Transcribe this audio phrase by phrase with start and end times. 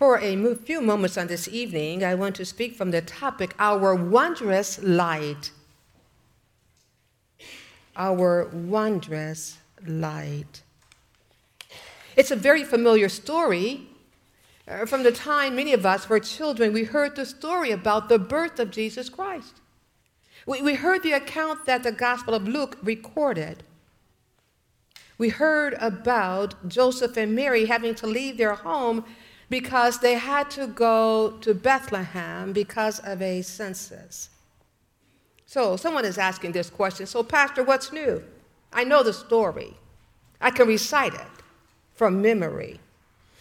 [0.00, 3.94] For a few moments on this evening, I want to speak from the topic Our
[3.94, 5.50] Wondrous Light.
[7.94, 10.62] Our Wondrous Light.
[12.16, 13.88] It's a very familiar story.
[14.66, 18.18] Uh, from the time many of us were children, we heard the story about the
[18.18, 19.60] birth of Jesus Christ.
[20.46, 23.64] We, we heard the account that the Gospel of Luke recorded.
[25.18, 29.04] We heard about Joseph and Mary having to leave their home
[29.50, 34.30] because they had to go to Bethlehem because of a census.
[35.44, 38.22] So, someone is asking this question So, Pastor, what's new?
[38.72, 39.74] I know the story,
[40.40, 41.26] I can recite it
[41.94, 42.80] from memory.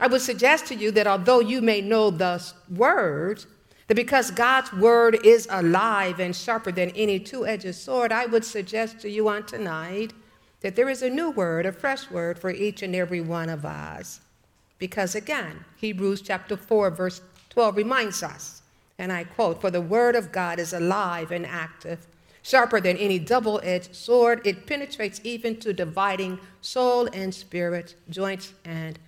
[0.00, 2.42] I would suggest to you that although you may know the
[2.74, 3.46] words,
[3.86, 8.44] that because God's word is alive and sharper than any two edged sword, I would
[8.44, 10.14] suggest to you on tonight
[10.62, 13.66] that there is a new word, a fresh word for each and every one of
[13.66, 14.20] us.
[14.80, 17.20] Because again, Hebrews chapter 4, verse
[17.50, 18.62] 12 reminds us,
[18.98, 22.06] and I quote, For the word of God is alive and active,
[22.42, 24.40] sharper than any double edged sword.
[24.44, 28.98] It penetrates even to dividing soul and spirit, joints and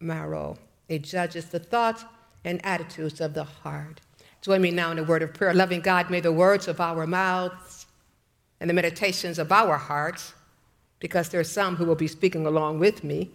[0.00, 0.58] marrow.
[0.88, 2.04] It judges the thoughts
[2.44, 4.02] and attitudes of the heart.
[4.42, 5.54] Join me now in a word of prayer.
[5.54, 7.86] Loving God, may the words of our mouths
[8.60, 10.34] and the meditations of our hearts,
[10.98, 13.30] because there are some who will be speaking along with me,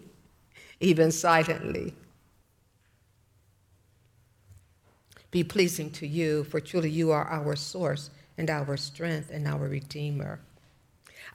[0.80, 1.94] even silently.
[5.30, 9.68] Be pleasing to you, for truly you are our source and our strength and our
[9.68, 10.40] Redeemer.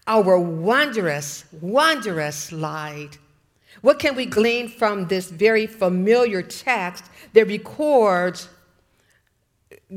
[0.07, 3.17] Our wondrous, wondrous light.
[3.81, 8.49] What can we glean from this very familiar text that records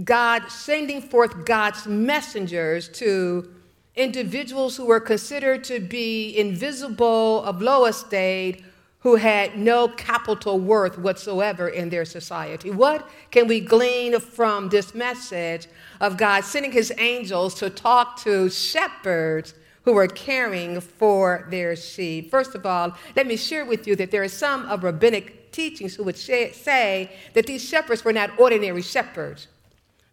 [0.05, 3.51] God sending forth God's messengers to
[3.97, 8.65] individuals who were considered to be invisible, of low estate,
[9.01, 12.71] who had no capital worth whatsoever in their society.
[12.71, 15.69] What can we glean from this message
[16.01, 22.31] of God sending his angels to talk to shepherds who were caring for their sheep?
[22.31, 25.95] First of all, let me share with you that there are some of rabbinic teachings
[25.95, 29.47] who would say that these shepherds were not ordinary shepherds.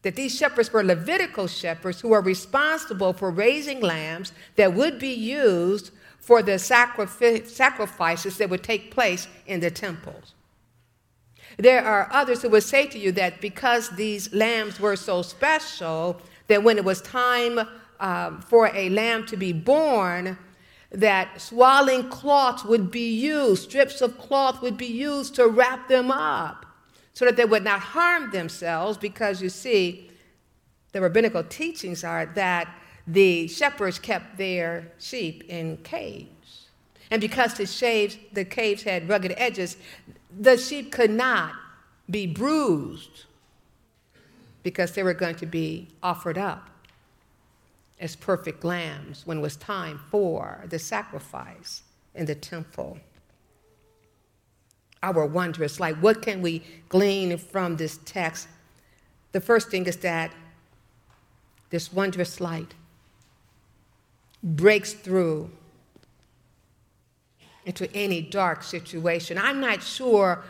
[0.06, 5.12] That these shepherds were Levitical shepherds who were responsible for raising lambs that would be
[5.12, 5.90] used
[6.20, 10.36] for the sacrifices that would take place in the temples.
[11.58, 16.22] There are others who would say to you that because these lambs were so special,
[16.50, 17.68] that when it was time
[18.00, 20.38] um, for a lamb to be born,
[20.92, 26.12] that swaddling cloths would be used, strips of cloth would be used to wrap them
[26.12, 26.66] up
[27.16, 30.12] so that they would not harm themselves, because you see,
[30.92, 32.68] the rabbinical teachings are that
[33.08, 36.68] the shepherds kept their sheep in caves.
[37.10, 39.78] And because the, shaves, the caves had rugged edges,
[40.38, 41.54] the sheep could not
[42.10, 43.26] be bruised
[44.62, 46.70] because they were going to be offered up
[48.00, 51.84] as perfect lambs when it was time for the sacrifice
[52.14, 53.00] in the temple.
[55.06, 56.00] Our wondrous light.
[56.00, 58.48] What can we glean from this text?
[59.34, 60.32] The first thing is that
[61.70, 62.74] this wondrous light
[64.42, 65.52] breaks through
[67.66, 69.38] into any dark situation.
[69.38, 70.44] I'm not sure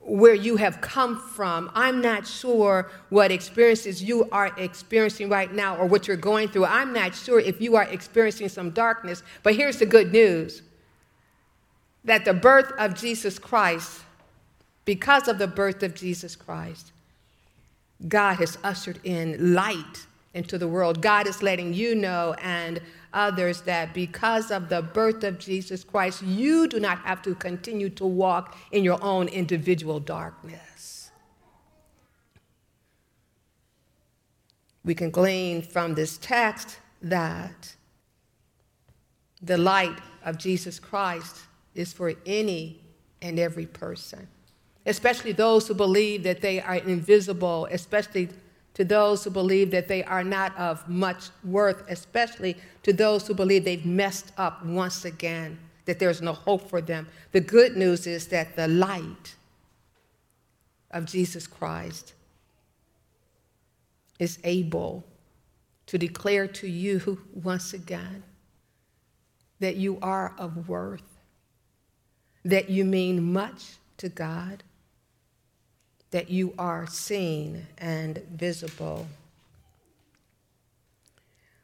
[0.00, 1.70] where you have come from.
[1.74, 6.64] I'm not sure what experiences you are experiencing right now or what you're going through.
[6.64, 10.62] I'm not sure if you are experiencing some darkness, but here's the good news
[12.04, 14.02] that the birth of Jesus Christ,
[14.84, 16.92] because of the birth of Jesus Christ,
[18.08, 21.02] God has ushered in light into the world.
[21.02, 22.80] God is letting you know and
[23.12, 27.90] others that because of the birth of Jesus Christ, you do not have to continue
[27.90, 31.10] to walk in your own individual darkness.
[34.84, 37.76] We can glean from this text that
[39.40, 41.36] the light of Jesus Christ
[41.74, 42.80] is for any
[43.20, 44.26] and every person,
[44.86, 48.28] especially those who believe that they are invisible, especially
[48.74, 53.34] to those who believe that they are not of much worth, especially to those who
[53.34, 57.06] believe they've messed up once again, that there's no hope for them.
[57.32, 59.36] The good news is that the light
[60.90, 62.14] of Jesus Christ
[64.18, 65.04] is able
[65.86, 68.22] to declare to you once again
[69.60, 71.11] that you are of worth,
[72.44, 74.62] that you mean much to God
[76.12, 79.06] that you are seen and visible.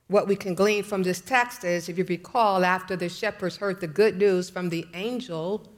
[0.09, 3.81] What we can glean from this text is, if you recall, after the shepherds heard
[3.81, 5.69] the good news from the angel,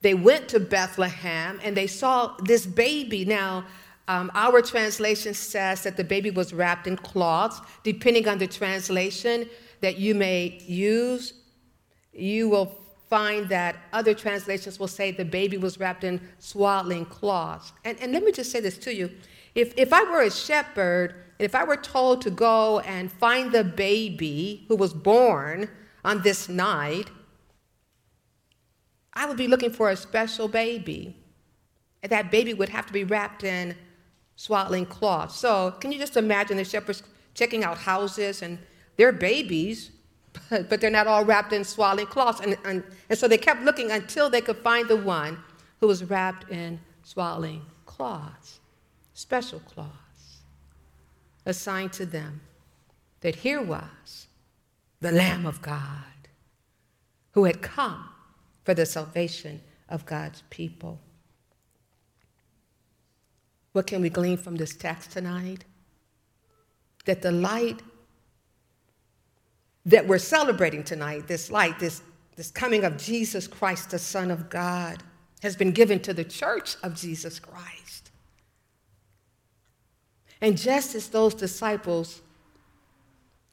[0.00, 3.24] they went to Bethlehem and they saw this baby.
[3.24, 3.64] Now,
[4.08, 7.60] um, our translation says that the baby was wrapped in cloths.
[7.84, 9.48] Depending on the translation
[9.80, 11.34] that you may use,
[12.12, 12.81] you will
[13.12, 17.74] find that other translations will say the baby was wrapped in swaddling cloths.
[17.84, 19.10] And, and let me just say this to you.
[19.54, 23.52] If, if I were a shepherd, and if I were told to go and find
[23.52, 25.68] the baby who was born
[26.02, 27.10] on this night,
[29.12, 31.14] I would be looking for a special baby.
[32.02, 33.76] And that baby would have to be wrapped in
[34.36, 35.32] swaddling cloth.
[35.32, 37.02] So, can you just imagine the shepherds
[37.34, 38.58] checking out houses and
[38.96, 39.90] their babies,
[40.68, 42.40] but, they're not all wrapped in swaddling cloths.
[42.40, 45.38] And, and, and so they kept looking until they could find the one
[45.80, 48.60] who was wrapped in swaddling cloths,
[49.14, 50.42] special cloths,
[51.46, 52.40] assigned to them.
[53.20, 54.26] That here was
[55.00, 56.28] the Lamb of God
[57.32, 58.08] who had come
[58.64, 61.00] for the salvation of God's people.
[63.72, 65.64] What can we glean from this text tonight?
[67.04, 67.80] That the light
[69.86, 72.02] that we're celebrating tonight, this light, this,
[72.36, 75.02] this coming of Jesus Christ, the Son of God,
[75.42, 78.10] has been given to the church of Jesus Christ.
[80.40, 82.20] And just as those disciples,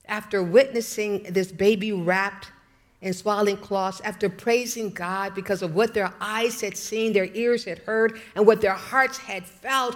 [0.06, 2.52] after witnessing this baby wrapped
[3.02, 7.64] in swaddling cloths, after praising God because of what their eyes had seen, their ears
[7.64, 9.96] had heard, and what their hearts had felt,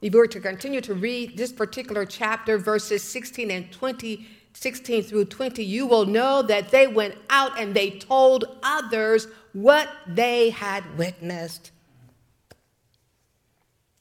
[0.00, 5.02] if we were to continue to read this particular chapter, verses 16 and 20, 16
[5.02, 10.50] through 20, you will know that they went out and they told others what they
[10.50, 11.72] had witnessed.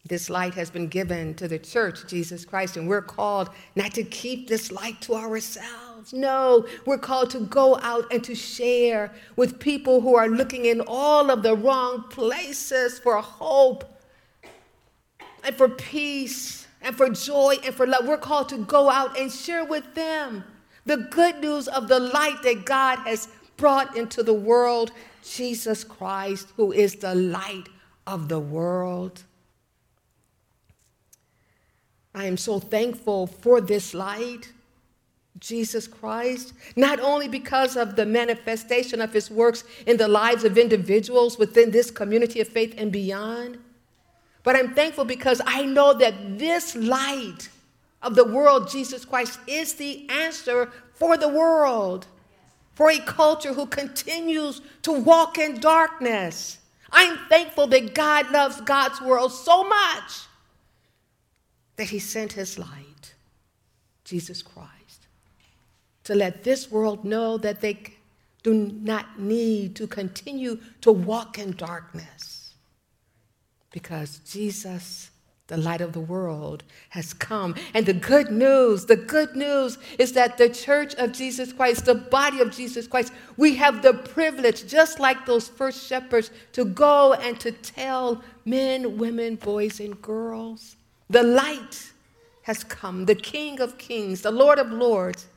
[0.06, 4.04] This light has been given to the church, Jesus Christ, and we're called not to
[4.04, 6.14] keep this light to ourselves.
[6.14, 10.82] No, we're called to go out and to share with people who are looking in
[10.88, 13.86] all of the wrong places for hope
[15.44, 18.08] and for peace and for joy and for love.
[18.08, 20.44] We're called to go out and share with them
[20.86, 24.92] the good news of the light that God has brought into the world,
[25.24, 27.70] Jesus Christ, who is the light
[28.06, 29.24] of the world.
[32.14, 34.52] I am so thankful for this light,
[35.40, 40.58] Jesus Christ, not only because of the manifestation of his works in the lives of
[40.58, 43.58] individuals within this community of faith and beyond
[44.44, 47.50] but I'm thankful because I know that this light
[48.02, 52.08] of the world, Jesus Christ, is the answer for the world,
[52.74, 56.58] for a culture who continues to walk in darkness.
[56.92, 60.12] I'm thankful that God loves God's world so much
[61.78, 63.16] that he sent his light,
[64.04, 65.08] Jesus Christ,
[66.04, 67.80] to let this world know that they
[68.44, 72.43] do not need to continue to walk in darkness
[73.74, 75.12] because Jesus,
[75.48, 77.56] the light of the world, has come.
[77.74, 81.96] And the good news, the good news is that the church of Jesus Christ, the
[81.96, 87.14] body of Jesus Christ, we have the privilege, just like those first shepherds, to go
[87.14, 90.78] and to tell men, women, boys, and girls
[91.10, 91.92] the light
[92.44, 93.06] has come.
[93.06, 95.28] The King of Kings, the Lord of Lords,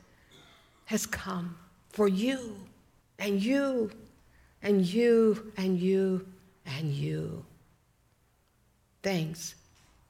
[0.86, 1.56] has come
[1.90, 2.56] for you
[3.18, 3.90] and you
[4.62, 6.26] and you and you
[6.64, 7.44] and you.
[9.06, 9.54] Thanks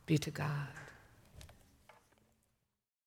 [0.06, 0.85] be to God.